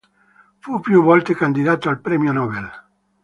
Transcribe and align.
Fu 0.57 0.79
più 0.79 1.03
volte 1.03 1.35
candidato 1.35 1.87
al 1.89 1.99
premio 2.01 2.31
Nobel. 2.31 2.67